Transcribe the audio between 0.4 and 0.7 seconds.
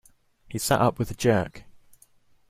He